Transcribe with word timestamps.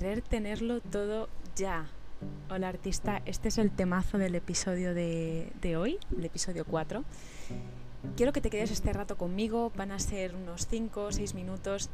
querer 0.00 0.22
tenerlo 0.22 0.80
todo 0.80 1.28
ya. 1.54 1.86
Hola 2.50 2.68
artista, 2.68 3.22
este 3.26 3.46
es 3.46 3.58
el 3.58 3.70
temazo 3.70 4.18
del 4.18 4.34
episodio 4.34 4.92
de, 4.92 5.76
hoy, 5.78 6.00
el 6.18 6.24
episodio 6.24 6.64
4. 6.64 7.04
Quiero 8.16 8.32
que 8.32 8.40
te 8.40 8.50
quedes 8.50 8.72
este 8.72 8.92
rato 8.92 9.16
conmigo, 9.16 9.70
van 9.76 9.92
a 9.92 10.00
ser 10.00 10.34
unos 10.34 10.66
5 10.66 11.00
o 11.00 11.12
6 11.12 11.34
minutos. 11.34 11.90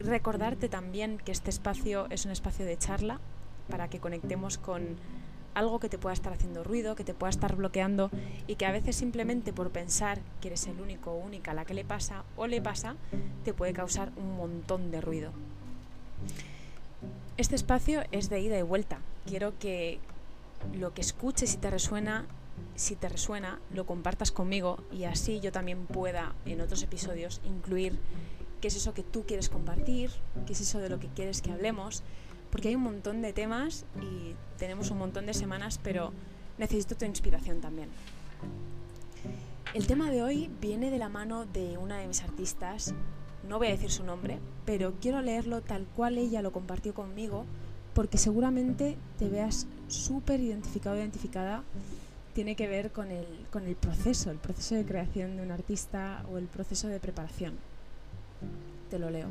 Recordarte 0.00 0.68
también 0.68 1.16
que 1.16 1.32
este 1.32 1.48
espacio 1.48 2.08
es 2.10 2.26
un 2.26 2.30
espacio 2.30 2.66
de 2.66 2.76
charla 2.76 3.20
para 3.70 3.88
que 3.88 4.00
conectemos 4.00 4.58
con 4.58 4.96
algo 5.54 5.80
que 5.80 5.88
te 5.88 5.96
pueda 5.96 6.12
estar 6.12 6.34
haciendo 6.34 6.62
ruido, 6.62 6.94
que 6.94 7.04
te 7.04 7.14
pueda 7.14 7.30
estar 7.30 7.56
bloqueando 7.56 8.10
y 8.46 8.56
que 8.56 8.66
a 8.66 8.70
veces 8.72 8.96
simplemente 8.96 9.54
por 9.54 9.70
pensar 9.70 10.20
que 10.42 10.48
eres 10.48 10.66
el 10.66 10.78
único 10.78 11.12
o 11.12 11.24
única 11.24 11.52
a 11.52 11.54
la 11.54 11.64
que 11.64 11.72
le 11.72 11.86
pasa 11.86 12.22
o 12.36 12.46
le 12.46 12.60
pasa, 12.60 12.96
te 13.46 13.54
puede 13.54 13.72
causar 13.72 14.12
un 14.16 14.36
montón 14.36 14.90
de 14.90 15.00
ruido. 15.00 15.32
Este 17.36 17.56
espacio 17.56 18.04
es 18.12 18.30
de 18.30 18.40
ida 18.40 18.56
y 18.56 18.62
vuelta. 18.62 19.00
Quiero 19.26 19.58
que 19.58 19.98
lo 20.72 20.94
que 20.94 21.00
escuches 21.00 21.50
si 21.50 21.56
te 21.56 21.68
resuena, 21.68 22.26
si 22.76 22.94
te 22.94 23.08
resuena, 23.08 23.58
lo 23.72 23.86
compartas 23.86 24.30
conmigo 24.30 24.78
y 24.92 25.02
así 25.02 25.40
yo 25.40 25.50
también 25.50 25.86
pueda 25.86 26.32
en 26.46 26.60
otros 26.60 26.84
episodios 26.84 27.40
incluir 27.44 27.98
qué 28.60 28.68
es 28.68 28.76
eso 28.76 28.94
que 28.94 29.02
tú 29.02 29.24
quieres 29.26 29.48
compartir, 29.48 30.12
qué 30.46 30.52
es 30.52 30.60
eso 30.60 30.78
de 30.78 30.88
lo 30.88 31.00
que 31.00 31.08
quieres 31.08 31.42
que 31.42 31.50
hablemos, 31.50 32.04
porque 32.52 32.68
hay 32.68 32.76
un 32.76 32.82
montón 32.82 33.20
de 33.20 33.32
temas 33.32 33.84
y 34.00 34.36
tenemos 34.56 34.92
un 34.92 34.98
montón 34.98 35.26
de 35.26 35.34
semanas, 35.34 35.80
pero 35.82 36.12
necesito 36.56 36.94
tu 36.94 37.04
inspiración 37.04 37.60
también. 37.60 37.88
El 39.74 39.88
tema 39.88 40.08
de 40.08 40.22
hoy 40.22 40.52
viene 40.60 40.92
de 40.92 40.98
la 40.98 41.08
mano 41.08 41.46
de 41.46 41.78
una 41.78 41.98
de 41.98 42.06
mis 42.06 42.22
artistas, 42.22 42.94
no 43.48 43.58
voy 43.58 43.68
a 43.68 43.72
decir 43.72 43.90
su 43.90 44.04
nombre, 44.04 44.38
pero 44.64 44.94
quiero 45.00 45.20
leerlo 45.20 45.60
tal 45.60 45.86
cual 45.96 46.18
ella 46.18 46.42
lo 46.42 46.52
compartió 46.52 46.94
conmigo, 46.94 47.44
porque 47.94 48.18
seguramente 48.18 48.96
te 49.18 49.28
veas 49.28 49.66
súper 49.88 50.40
identificado 50.40 50.96
identificada. 50.96 51.62
Tiene 52.34 52.56
que 52.56 52.66
ver 52.66 52.90
con 52.90 53.10
el, 53.10 53.26
con 53.52 53.66
el 53.66 53.76
proceso, 53.76 54.30
el 54.30 54.38
proceso 54.38 54.74
de 54.74 54.84
creación 54.84 55.36
de 55.36 55.42
un 55.42 55.52
artista 55.52 56.24
o 56.32 56.38
el 56.38 56.46
proceso 56.46 56.88
de 56.88 56.98
preparación. 56.98 57.54
Te 58.90 58.98
lo 58.98 59.10
leo. 59.10 59.28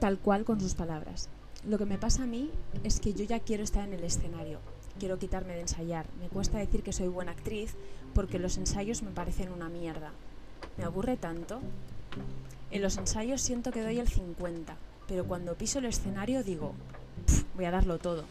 Tal 0.00 0.18
cual 0.18 0.44
con 0.44 0.60
sus 0.60 0.74
palabras. 0.74 1.28
Lo 1.66 1.78
que 1.78 1.86
me 1.86 1.98
pasa 1.98 2.24
a 2.24 2.26
mí 2.26 2.50
es 2.82 2.98
que 2.98 3.12
yo 3.12 3.24
ya 3.24 3.40
quiero 3.40 3.62
estar 3.62 3.86
en 3.86 3.94
el 3.94 4.04
escenario, 4.04 4.58
quiero 4.98 5.18
quitarme 5.18 5.54
de 5.54 5.60
ensayar. 5.60 6.06
Me 6.20 6.28
cuesta 6.28 6.58
decir 6.58 6.82
que 6.82 6.92
soy 6.92 7.08
buena 7.08 7.32
actriz 7.32 7.74
porque 8.14 8.38
los 8.38 8.56
ensayos 8.58 9.02
me 9.02 9.10
parecen 9.10 9.52
una 9.52 9.68
mierda. 9.68 10.12
Me 10.76 10.84
aburre 10.84 11.16
tanto 11.16 11.60
en 12.70 12.82
los 12.82 12.96
ensayos 12.98 13.40
siento 13.40 13.70
que 13.70 13.82
doy 13.82 13.98
el 13.98 14.08
50, 14.08 14.76
pero 15.06 15.24
cuando 15.24 15.54
piso 15.54 15.78
el 15.78 15.86
escenario 15.86 16.42
digo, 16.42 16.74
voy 17.54 17.64
a 17.64 17.70
darlo 17.70 17.98
todo. 17.98 18.24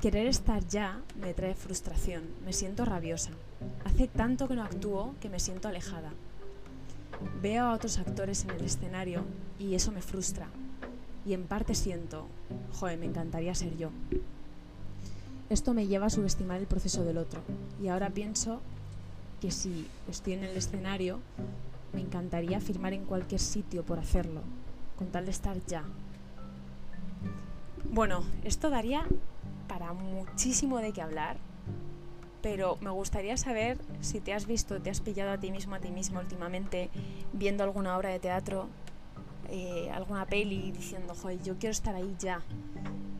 Querer 0.00 0.26
estar 0.26 0.66
ya 0.68 1.00
me 1.20 1.34
trae 1.34 1.54
frustración, 1.54 2.22
me 2.44 2.52
siento 2.52 2.84
rabiosa. 2.84 3.30
Hace 3.84 4.06
tanto 4.06 4.46
que 4.46 4.54
no 4.54 4.62
actúo 4.62 5.14
que 5.20 5.28
me 5.28 5.40
siento 5.40 5.66
alejada. 5.66 6.12
Veo 7.42 7.64
a 7.64 7.72
otros 7.72 7.98
actores 7.98 8.44
en 8.44 8.50
el 8.50 8.64
escenario 8.64 9.24
y 9.58 9.74
eso 9.74 9.92
me 9.92 10.02
frustra. 10.02 10.48
Y 11.26 11.32
en 11.32 11.44
parte 11.44 11.74
siento, 11.74 12.26
joder, 12.78 12.98
me 12.98 13.06
encantaría 13.06 13.54
ser 13.54 13.76
yo. 13.78 13.90
Esto 15.48 15.72
me 15.74 15.86
lleva 15.86 16.06
a 16.06 16.10
subestimar 16.10 16.60
el 16.60 16.66
proceso 16.66 17.02
del 17.04 17.18
otro. 17.18 17.40
Y 17.82 17.88
ahora 17.88 18.10
pienso 18.10 18.60
que 19.44 19.50
si 19.50 19.86
estoy 20.08 20.32
en 20.32 20.44
el 20.44 20.56
escenario, 20.56 21.20
me 21.92 22.00
encantaría 22.00 22.60
firmar 22.60 22.94
en 22.94 23.04
cualquier 23.04 23.42
sitio 23.42 23.84
por 23.84 23.98
hacerlo, 23.98 24.40
con 24.96 25.08
tal 25.08 25.26
de 25.26 25.32
estar 25.32 25.58
ya. 25.66 25.84
Bueno, 27.90 28.24
esto 28.42 28.70
daría 28.70 29.06
para 29.68 29.92
muchísimo 29.92 30.78
de 30.78 30.94
qué 30.94 31.02
hablar, 31.02 31.36
pero 32.40 32.78
me 32.80 32.88
gustaría 32.88 33.36
saber 33.36 33.76
si 34.00 34.18
te 34.18 34.32
has 34.32 34.46
visto, 34.46 34.80
te 34.80 34.88
has 34.88 35.02
pillado 35.02 35.32
a 35.32 35.38
ti 35.38 35.50
mismo, 35.50 35.74
a 35.74 35.78
ti 35.78 35.90
mismo 35.90 36.20
últimamente, 36.20 36.88
viendo 37.34 37.64
alguna 37.64 37.98
obra 37.98 38.08
de 38.08 38.20
teatro, 38.20 38.70
eh, 39.50 39.90
alguna 39.92 40.24
peli, 40.24 40.72
diciendo, 40.72 41.14
joder, 41.14 41.42
yo 41.42 41.58
quiero 41.58 41.72
estar 41.72 41.94
ahí 41.94 42.16
ya. 42.18 42.40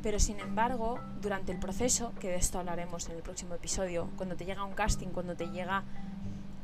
Pero 0.03 0.19
sin 0.19 0.41
embargo, 0.41 1.01
durante 1.21 1.53
el 1.53 1.59
proceso, 1.59 2.13
que 2.19 2.29
de 2.29 2.37
esto 2.37 2.59
hablaremos 2.59 3.11
en 3.11 3.17
el 3.17 3.23
próximo 3.23 3.55
episodio, 3.55 4.09
cuando 4.17 4.37
te 4.37 4.47
llega 4.47 4.65
un 4.65 4.73
casting, 4.73 5.09
cuando 5.09 5.35
te 5.35 5.49
llega 5.49 5.85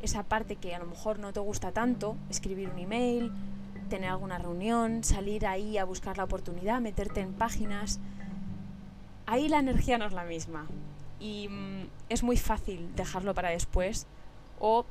esa 0.03 0.23
parte 0.23 0.57
que 0.57 0.75
a 0.75 0.79
lo 0.79 0.87
mejor 0.87 1.19
no 1.19 1.33
te 1.33 1.41
gusta 1.41 1.73
tanto, 1.73 2.17
escribir 2.31 2.71
un 2.71 2.79
email, 2.79 3.33
tener 3.89 4.11
alguna 4.11 4.39
reunión, 4.39 5.05
salir 5.05 5.47
ahí 5.47 5.79
a 5.79 5.85
buscar 5.85 6.17
la 6.17 6.25
oportunidad, 6.25 6.81
meterte 6.81 7.21
en 7.21 7.33
páginas. 7.35 8.01
Ahí 9.27 9.49
la 9.49 9.59
energía 9.59 9.99
no 9.99 10.07
es 10.07 10.13
la 10.13 10.25
misma 10.25 10.67
y 11.21 11.49
mm, 11.49 11.89
es 12.09 12.23
muy 12.23 12.37
fácil 12.37 12.95
dejarlo 12.97 13.35
para 13.35 13.51
después 13.51 14.07
o 14.59 14.87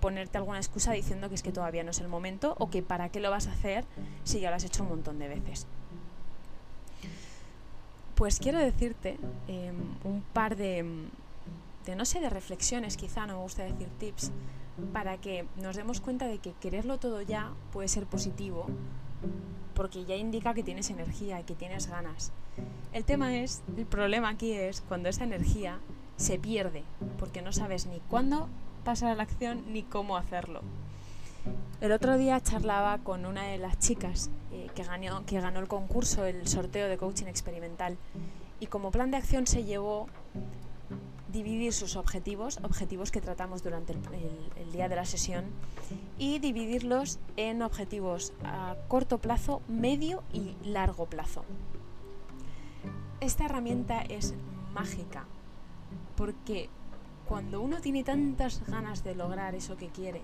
ponerte 0.00 0.38
alguna 0.38 0.58
excusa 0.58 0.92
diciendo 0.92 1.28
que 1.28 1.34
es 1.34 1.42
que 1.42 1.52
todavía 1.52 1.82
no 1.82 1.90
es 1.90 2.00
el 2.00 2.08
momento 2.08 2.54
o 2.58 2.68
que 2.68 2.82
para 2.82 3.08
qué 3.08 3.20
lo 3.20 3.30
vas 3.30 3.46
a 3.46 3.52
hacer 3.52 3.84
si 4.24 4.40
ya 4.40 4.50
lo 4.50 4.56
has 4.56 4.64
hecho 4.64 4.82
un 4.82 4.90
montón 4.90 5.18
de 5.18 5.28
veces. 5.28 5.66
Pues 8.14 8.38
quiero 8.38 8.58
decirte 8.58 9.18
em, 9.48 9.76
un 10.04 10.22
par 10.32 10.56
de, 10.56 10.84
no 11.94 12.04
sé, 12.04 12.20
de 12.20 12.30
reflexiones, 12.30 12.96
quizá 12.96 13.26
no 13.26 13.34
me 13.34 13.42
gusta 13.42 13.62
decir 13.62 13.88
tips, 13.98 14.32
para 14.92 15.18
que 15.18 15.46
nos 15.62 15.76
demos 15.76 16.00
cuenta 16.00 16.26
de 16.26 16.38
que 16.38 16.52
quererlo 16.54 16.98
todo 16.98 17.22
ya 17.22 17.52
puede 17.72 17.88
ser 17.88 18.06
positivo, 18.06 18.66
porque 19.74 20.04
ya 20.04 20.16
indica 20.16 20.54
que 20.54 20.62
tienes 20.62 20.90
energía 20.90 21.38
y 21.40 21.44
que 21.44 21.54
tienes 21.54 21.88
ganas. 21.88 22.32
El 22.92 23.04
tema 23.04 23.36
es, 23.36 23.62
el 23.76 23.86
problema 23.86 24.30
aquí 24.30 24.52
es 24.52 24.80
cuando 24.80 25.08
esa 25.08 25.24
energía 25.24 25.78
se 26.16 26.38
pierde, 26.38 26.82
porque 27.18 27.42
no 27.42 27.52
sabes 27.52 27.86
ni 27.86 28.00
cuándo 28.00 28.48
pasar 28.84 29.10
a 29.10 29.14
la 29.14 29.24
acción 29.24 29.64
ni 29.72 29.82
cómo 29.82 30.16
hacerlo. 30.16 30.62
El 31.80 31.92
otro 31.92 32.16
día 32.16 32.40
charlaba 32.40 32.98
con 32.98 33.26
una 33.26 33.44
de 33.44 33.58
las 33.58 33.78
chicas 33.78 34.30
eh, 34.50 34.68
que, 34.74 34.82
ganó, 34.82 35.26
que 35.26 35.40
ganó 35.40 35.60
el 35.60 35.68
concurso, 35.68 36.24
el 36.24 36.48
sorteo 36.48 36.88
de 36.88 36.96
coaching 36.96 37.26
experimental, 37.26 37.98
y 38.58 38.66
como 38.66 38.90
plan 38.90 39.10
de 39.10 39.18
acción 39.18 39.46
se 39.46 39.64
llevó 39.64 40.08
dividir 41.32 41.72
sus 41.72 41.96
objetivos, 41.96 42.58
objetivos 42.62 43.10
que 43.10 43.20
tratamos 43.20 43.62
durante 43.62 43.92
el, 43.92 44.72
día 44.72 44.88
de 44.88 44.96
la 44.96 45.04
sesión, 45.04 45.44
y 46.18 46.38
dividirlos 46.38 47.18
en 47.36 47.62
objetivos 47.62 48.32
a 48.44 48.76
corto 48.88 49.18
plazo, 49.18 49.62
medio 49.68 50.22
y 50.32 50.54
largo 50.64 51.06
plazo. 51.06 51.44
Esta 53.20 53.46
herramienta 53.46 54.02
es 54.02 54.34
mágica 54.72 55.26
porque 56.16 56.68
cuando 57.26 57.60
uno 57.60 57.80
tiene 57.80 58.04
tantas 58.04 58.66
ganas 58.66 59.04
de 59.04 59.14
lograr 59.14 59.54
eso 59.54 59.76
que 59.76 59.88
quiere, 59.88 60.22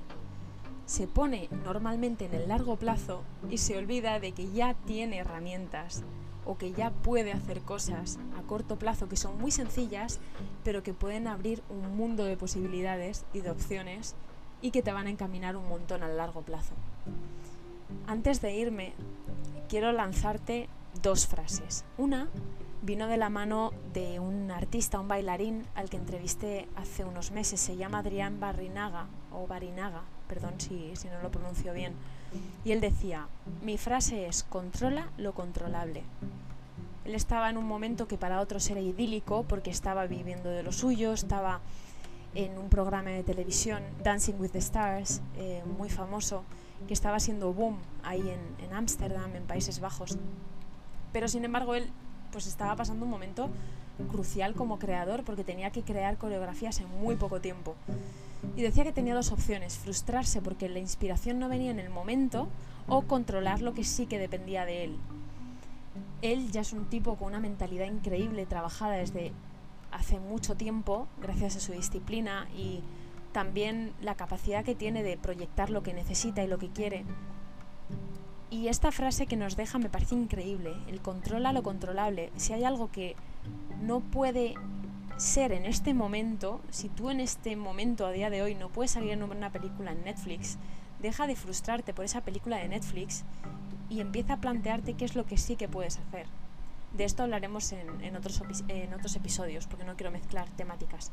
se 0.87 1.07
pone 1.07 1.49
normalmente 1.65 2.27
en 2.27 2.35
el 2.35 2.49
largo 2.49 2.77
plazo 2.77 3.23
y 3.51 3.59
se 3.59 3.79
olvida 3.79 4.21
de 4.21 4.33
que 4.33 4.51
ya 4.53 4.75
tiene 4.75 5.19
herramientas 5.19 6.03
o 6.45 6.57
que 6.57 6.73
ya 6.73 6.91
puede 6.91 7.33
hacer 7.33 7.61
cosas 7.61 8.19
a 8.39 8.43
corto 8.43 8.79
plazo 8.79 9.09
que 9.09 9.17
son 9.17 9.39
muy 9.39 9.51
sencillas, 9.51 10.19
pero 10.65 10.83
que 10.83 10.95
pueden 10.95 11.27
abrir 11.27 11.63
un 11.69 11.97
mundo 11.97 12.25
de 12.25 12.37
posibilidades 12.37 13.25
y 13.33 13.41
de 13.41 13.51
opciones 13.51 14.15
y 14.61 14.71
que 14.71 14.83
te 14.83 14.93
van 14.93 15.07
a 15.07 15.11
encaminar 15.11 15.57
un 15.57 15.69
montón 15.69 16.03
a 16.03 16.09
largo 16.09 16.43
plazo. 16.43 16.75
Antes 18.07 18.41
de 18.41 18.55
irme, 18.55 18.95
quiero 19.69 19.93
lanzarte 19.93 20.69
dos 21.03 21.27
frases. 21.27 21.85
Una 21.99 22.29
vino 22.83 23.07
de 23.07 23.17
la 23.17 23.31
mano 23.31 23.73
de 23.93 24.19
un 24.19 24.51
artista, 24.51 24.99
un 24.99 25.09
bailarín 25.09 25.65
al 25.75 25.89
que 25.89 25.97
entrevisté 25.97 26.69
hace 26.77 27.05
unos 27.05 27.31
meses. 27.31 27.61
Se 27.61 27.77
llama 27.77 27.99
Adrián 27.99 28.41
Barrinaga, 28.41 29.07
o 29.33 29.47
Barinaga, 29.47 30.03
perdón 30.33 30.55
si, 30.57 30.97
si 30.97 31.09
no 31.09 31.21
lo 31.23 31.31
pronuncio 31.31 31.75
bien. 31.75 31.93
Y 32.65 32.73
él 32.73 32.81
decía, 32.81 33.29
mi 33.63 33.77
frase 33.77 34.27
es, 34.27 34.45
controla 34.45 35.11
lo 35.19 35.35
controlable. 35.35 36.05
Él 37.05 37.15
estaba 37.15 37.51
en 37.51 37.59
un 37.59 37.67
momento 37.67 38.09
que 38.09 38.17
para 38.17 38.41
otros 38.41 38.71
era 38.71 38.81
idílico 38.81 39.45
porque 39.47 39.71
estaba 39.71 40.07
viviendo 40.07 40.49
de 40.49 40.63
lo 40.63 40.73
suyo, 40.73 41.13
estaba 41.13 41.61
en 42.35 42.57
un 42.57 42.71
programa 42.71 43.11
de 43.11 43.23
televisión, 43.23 43.83
Dancing 44.03 44.37
with 44.39 44.53
the 44.53 44.59
Stars, 44.59 45.21
eh, 45.37 45.63
muy 45.77 45.91
famoso, 45.91 46.45
que 46.89 46.95
estaba 46.95 47.21
siendo 47.21 47.53
boom 47.53 47.77
ahí 48.03 48.35
en 48.59 48.73
Ámsterdam, 48.73 49.37
en, 49.37 49.45
Países 49.45 49.81
Bajos. 49.81 50.17
Pero 51.13 51.29
sin 51.29 51.45
embargo 51.45 51.75
él 51.75 51.91
pues 52.31 52.47
estaba 52.47 52.75
pasando 52.75 53.05
un 53.05 53.11
momento 53.11 53.51
crucial 54.11 54.55
como 54.55 54.79
creador 54.79 55.25
porque 55.25 55.45
tenía 55.45 55.71
que 55.71 55.83
crear 55.83 56.17
coreografías 56.17 56.81
en 56.81 56.89
muy 56.89 57.17
poco 57.17 57.43
tiempo. 57.43 57.75
Y 58.57 58.63
decía 58.63 58.85
que 58.85 58.93
tenía 58.93 59.15
dos 59.15 59.33
opciones, 59.33 59.79
frustrarse 59.79 60.43
porque 60.43 60.69
la 60.69 60.79
inspiración 60.79 61.39
no 61.39 61.49
venía 61.49 61.71
en 61.71 61.79
el 61.79 61.91
momento 61.91 62.49
o 62.89 63.03
controlar 63.03 63.63
lo 63.63 63.75
que 63.75 63.85
sí 63.85 64.07
que 64.07 64.19
dependía 64.19 64.65
de 64.65 64.85
él. 64.85 64.97
Él 66.23 66.51
ya 66.51 66.61
es 66.61 66.73
un 66.73 66.87
tipo 66.87 67.17
con 67.17 67.29
una 67.29 67.41
mentalidad 67.41 67.87
increíble, 67.87 68.47
trabajada 68.47 68.95
desde 68.95 69.33
hace 69.91 70.19
mucho 70.19 70.57
tiempo, 70.57 71.07
gracias 71.21 71.57
a 71.57 71.61
su 71.61 71.73
disciplina 71.73 72.49
y 72.57 72.81
también 73.33 73.93
la 74.01 74.15
capacidad 74.15 74.65
que 74.65 74.75
tiene 74.75 75.03
de 75.03 75.17
proyectar 75.17 75.71
lo 75.71 75.83
que 75.83 75.95
necesita 75.95 76.43
y 76.43 76.49
lo 76.49 76.59
que 76.59 76.69
quiere. 76.69 77.05
Y 78.51 78.69
esta 78.69 78.93
frase 78.93 79.27
que 79.27 79.37
nos 79.37 79.57
deja 79.57 79.79
me 79.79 79.89
parece 79.89 80.15
increíble, 80.15 80.75
el 80.87 81.01
controla 81.01 81.53
lo 81.53 81.63
controlable. 81.63 82.31
Si 82.37 82.53
hay 82.53 82.65
algo 82.65 82.91
que 82.91 83.17
no 83.81 84.01
puede 84.01 84.55
ser 85.17 85.53
en 85.53 85.67
este 85.67 85.95
momento, 85.95 86.61
si 86.71 86.89
tú 86.89 87.11
en 87.11 87.21
este 87.21 87.57
momento 87.57 88.07
a 88.07 88.13
día 88.13 88.31
de 88.31 88.43
hoy 88.43 88.55
no 88.55 88.69
puedes 88.69 88.93
salir 88.93 89.11
en 89.11 89.23
una 89.23 89.51
película 89.51 89.93
en 89.93 90.05
Netflix, 90.05 90.59
deja 91.01 91.27
de 91.27 91.37
frustrarte 91.37 91.93
por 91.95 92.05
esa 92.05 92.23
película 92.23 92.57
de 92.59 92.69
Netflix 92.69 93.25
y 93.89 94.01
empieza 94.01 94.35
a 94.35 94.41
plantearte 94.41 94.95
qué 94.95 95.05
es 95.05 95.15
lo 95.15 95.27
que 95.27 95.37
sí 95.37 95.57
que 95.57 95.69
puedes 95.69 95.99
hacer. 95.99 96.27
De 96.97 97.05
esto 97.05 97.23
hablaremos 97.23 97.73
en, 97.73 98.17
otros, 98.17 99.17
episodios, 99.17 99.67
porque 99.67 99.85
no 99.85 99.97
quiero 99.97 100.11
mezclar 100.11 100.49
temáticas. 100.51 101.11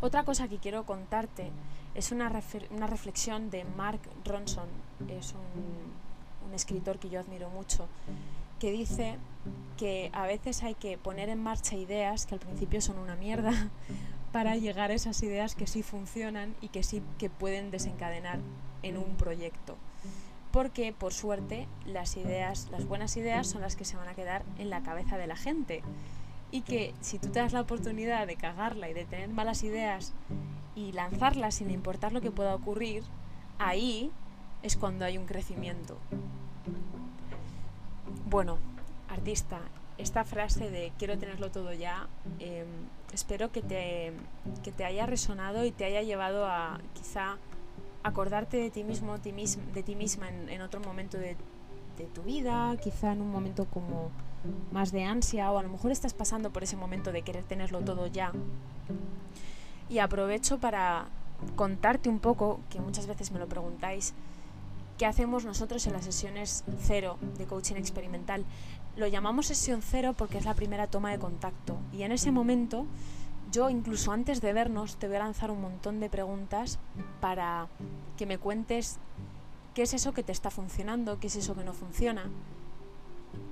Otra 0.00 0.24
cosa 0.24 0.48
que 0.48 0.58
quiero 0.58 0.84
contarte 0.84 1.50
es 1.94 2.12
una, 2.12 2.30
una 2.70 2.86
reflexión 2.86 3.50
de 3.50 3.64
Mark 3.64 4.00
Ronson, 4.24 4.68
es 5.08 5.32
un, 5.32 6.48
un 6.48 6.54
escritor 6.54 6.98
que 6.98 7.08
yo 7.08 7.20
admiro 7.20 7.50
mucho, 7.50 7.88
que 8.60 8.70
dice 8.70 9.16
que 9.76 10.10
a 10.12 10.26
veces 10.26 10.62
hay 10.62 10.74
que 10.74 10.98
poner 10.98 11.30
en 11.30 11.42
marcha 11.42 11.74
ideas 11.74 12.26
que 12.26 12.34
al 12.34 12.40
principio 12.40 12.80
son 12.80 12.98
una 12.98 13.16
mierda 13.16 13.52
para 14.32 14.54
llegar 14.54 14.92
a 14.92 14.94
esas 14.94 15.20
ideas 15.22 15.56
que 15.56 15.66
sí 15.66 15.82
funcionan 15.82 16.54
y 16.60 16.68
que 16.68 16.84
sí 16.84 17.02
que 17.18 17.30
pueden 17.30 17.72
desencadenar 17.72 18.38
en 18.84 18.96
un 18.98 19.16
proyecto. 19.16 19.76
Porque 20.52 20.92
por 20.92 21.12
suerte 21.12 21.66
las 21.86 22.16
ideas, 22.16 22.68
las 22.70 22.86
buenas 22.86 23.16
ideas 23.16 23.46
son 23.48 23.62
las 23.62 23.74
que 23.74 23.84
se 23.84 23.96
van 23.96 24.08
a 24.08 24.14
quedar 24.14 24.44
en 24.58 24.70
la 24.70 24.82
cabeza 24.82 25.16
de 25.16 25.26
la 25.26 25.36
gente. 25.36 25.82
Y 26.52 26.62
que 26.62 26.94
si 27.00 27.18
tú 27.18 27.28
te 27.28 27.38
das 27.38 27.52
la 27.52 27.60
oportunidad 27.60 28.26
de 28.26 28.36
cagarla 28.36 28.90
y 28.90 28.92
de 28.92 29.04
tener 29.04 29.28
malas 29.28 29.62
ideas 29.62 30.12
y 30.74 30.92
lanzarlas 30.92 31.54
sin 31.54 31.70
importar 31.70 32.12
lo 32.12 32.20
que 32.20 32.30
pueda 32.30 32.54
ocurrir, 32.54 33.04
ahí 33.58 34.10
es 34.62 34.76
cuando 34.76 35.04
hay 35.04 35.16
un 35.16 35.26
crecimiento. 35.26 35.96
Bueno, 38.30 38.58
artista, 39.08 39.58
esta 39.98 40.22
frase 40.22 40.70
de 40.70 40.92
quiero 40.98 41.18
tenerlo 41.18 41.50
todo 41.50 41.72
ya, 41.72 42.06
em, 42.38 42.68
espero 43.12 43.50
que 43.50 43.60
te, 43.60 44.12
que 44.62 44.70
te 44.70 44.84
haya 44.84 45.04
resonado 45.04 45.64
y 45.64 45.72
te 45.72 45.84
haya 45.84 46.02
llevado 46.02 46.46
a 46.46 46.78
quizá 46.94 47.38
acordarte 48.04 48.56
de 48.56 48.70
ti 48.70 48.84
mismo, 48.84 49.18
de 49.18 49.82
ti 49.82 49.96
misma 49.96 50.28
en, 50.28 50.62
otro 50.62 50.80
momento 50.80 51.18
de, 51.18 51.36
de, 51.98 52.04
tu 52.14 52.22
vida, 52.22 52.76
quizá 52.76 53.10
en 53.10 53.20
un 53.20 53.32
momento 53.32 53.64
como 53.64 54.12
más 54.70 54.92
de 54.92 55.02
ansia 55.02 55.50
o 55.50 55.58
a 55.58 55.64
lo 55.64 55.68
mejor 55.68 55.90
estás 55.90 56.14
pasando 56.14 56.52
por 56.52 56.62
ese 56.62 56.76
momento 56.76 57.10
de 57.10 57.22
querer 57.22 57.42
tenerlo 57.42 57.80
todo 57.80 58.06
ya. 58.06 58.30
Y 59.88 59.98
aprovecho 59.98 60.60
para 60.60 61.08
contarte 61.56 62.08
un 62.08 62.20
poco, 62.20 62.60
que 62.70 62.80
muchas 62.80 63.08
veces 63.08 63.32
me 63.32 63.40
lo 63.40 63.48
preguntáis, 63.48 64.14
qué 65.00 65.06
hacemos 65.06 65.46
nosotros 65.46 65.86
en 65.86 65.94
las 65.94 66.04
sesiones 66.04 66.62
cero 66.78 67.16
de 67.38 67.46
coaching 67.46 67.76
experimental. 67.76 68.44
Lo 68.96 69.06
llamamos 69.06 69.46
sesión 69.46 69.80
cero 69.80 70.14
porque 70.14 70.36
es 70.36 70.44
la 70.44 70.52
primera 70.52 70.88
toma 70.88 71.10
de 71.10 71.18
contacto 71.18 71.78
y 71.90 72.02
en 72.02 72.12
ese 72.12 72.30
momento 72.30 72.84
yo 73.50 73.70
incluso 73.70 74.12
antes 74.12 74.42
de 74.42 74.52
vernos 74.52 74.96
te 74.96 75.06
voy 75.06 75.16
a 75.16 75.20
lanzar 75.20 75.50
un 75.50 75.62
montón 75.62 76.00
de 76.00 76.10
preguntas 76.10 76.78
para 77.18 77.68
que 78.18 78.26
me 78.26 78.36
cuentes 78.36 78.98
qué 79.72 79.84
es 79.84 79.94
eso 79.94 80.12
que 80.12 80.22
te 80.22 80.32
está 80.32 80.50
funcionando, 80.50 81.18
qué 81.18 81.28
es 81.28 81.36
eso 81.36 81.54
que 81.54 81.64
no 81.64 81.72
funciona, 81.72 82.24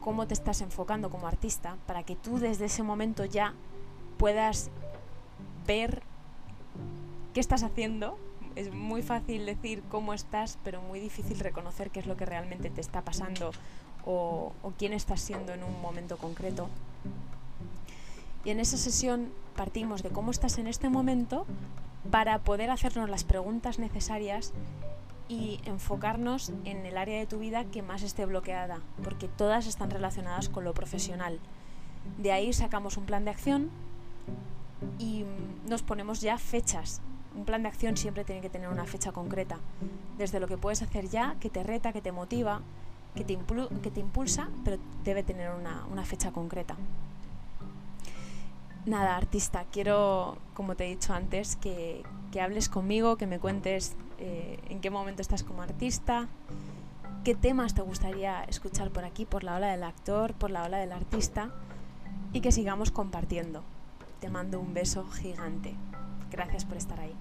cómo 0.00 0.26
te 0.26 0.34
estás 0.34 0.60
enfocando 0.60 1.08
como 1.08 1.28
artista, 1.28 1.78
para 1.86 2.02
que 2.02 2.14
tú 2.14 2.38
desde 2.38 2.66
ese 2.66 2.82
momento 2.82 3.24
ya 3.24 3.54
puedas 4.18 4.68
ver 5.66 6.02
qué 7.32 7.40
estás 7.40 7.62
haciendo. 7.62 8.18
Es 8.58 8.75
muy 8.75 9.02
fácil 9.02 9.46
decir 9.46 9.84
cómo 9.88 10.12
estás, 10.12 10.58
pero 10.64 10.82
muy 10.82 10.99
difícil 10.99 11.38
reconocer 11.38 11.90
qué 11.90 12.00
es 12.00 12.06
lo 12.06 12.16
que 12.16 12.26
realmente 12.26 12.70
te 12.70 12.81
está 12.81 13.02
pasando 13.02 13.52
o, 14.05 14.52
o 14.64 14.72
quién 14.76 14.93
estás 14.93 15.20
siendo 15.20 15.52
en 15.52 15.62
un 15.62 15.81
momento 15.81 16.16
concreto. 16.16 16.69
Y 18.44 18.50
en 18.50 18.58
esa 18.58 18.76
sesión 18.76 19.28
partimos 19.55 20.02
de 20.02 20.08
cómo 20.08 20.32
estás 20.32 20.58
en 20.58 20.66
este 20.66 20.88
momento 20.88 21.46
para 22.10 22.40
poder 22.40 22.70
hacernos 22.70 23.08
las 23.08 23.22
preguntas 23.22 23.78
necesarias 23.78 24.52
y 25.28 25.61
enfocarnos 25.64 26.50
en 26.64 26.84
el 26.84 26.99
área 26.99 27.16
de 27.20 27.26
tu 27.26 27.38
vida 27.38 27.64
que 27.64 27.82
más 27.82 28.02
esté 28.02 28.26
bloqueada, 28.26 28.81
porque 29.04 29.28
todas 29.28 29.69
están 29.69 29.93
relacionadas 29.93 30.49
con 30.49 30.64
lo 30.64 30.75
profesional. 30.75 31.38
De 32.16 32.32
ahí 32.32 32.52
sacamos 32.52 32.96
un 32.96 33.04
plan 33.04 33.25
de 33.25 33.31
acción 33.31 33.70
y 34.99 35.25
nos 35.69 35.82
ponemos 35.84 36.20
ya 36.20 36.38
fechas. 36.38 37.00
Un 37.38 37.44
plan 37.44 37.62
de 37.62 37.69
acción 37.69 37.96
siempre 37.96 38.25
tiene 38.25 38.40
que 38.40 38.50
tener 38.50 38.69
una 38.69 38.85
fecha 38.85 39.12
concreta, 39.12 39.61
desde 40.19 40.40
lo 40.40 40.49
que 40.49 40.58
puedes 40.58 40.82
hacer 40.82 41.08
ya, 41.08 41.37
que 41.38 41.49
te 41.49 41.62
reta, 41.62 41.93
que 41.93 42.02
te 42.02 42.11
motiva, 42.11 42.62
que 43.14 43.23
te, 43.23 43.38
que 43.81 43.90
te 43.93 44.00
impulsa, 44.00 44.49
pero 44.64 44.76
debe 45.05 45.23
tener 45.23 45.52
una, 45.52 45.87
una 45.88 46.05
fecha 46.05 46.32
concreta. 46.32 46.76
Nada, 48.87 49.17
artista, 49.17 49.67
quiero, 49.70 50.38
como 50.52 50.75
te 50.75 50.87
he 50.87 50.88
dicho 50.88 51.14
antes, 51.14 51.55
que, 51.55 52.02
hables 52.43 52.69
conmigo, 52.69 53.17
que 53.17 53.29
me 53.29 53.38
cuentes 53.38 53.94
eh, 54.19 54.58
en 54.69 54.81
qué 54.81 54.90
momento 54.90 55.23
estás 55.23 55.44
como 55.44 55.62
artista, 55.62 56.26
qué 57.23 57.37
temas 57.37 57.73
te 57.73 57.82
gustaría 57.82 58.43
escuchar 58.44 58.90
por 58.90 59.05
aquí, 59.05 59.26
por 59.26 59.44
la 59.44 59.55
ola 59.55 59.69
del 59.69 59.85
actor, 59.85 60.35
por 60.35 60.50
la 60.50 60.64
ola 60.64 60.79
del 60.79 60.90
artista, 60.90 61.52
y 62.32 62.40
que 62.40 62.50
sigamos 62.50 62.90
compartiendo. 62.90 63.62
Te 64.20 64.29
mando 64.29 64.58
un 64.58 64.75
beso 64.75 65.06
gigante. 65.08 65.76
Gracias 66.32 66.64
por 66.64 66.76
estar 66.76 66.99
ahí. 66.99 67.14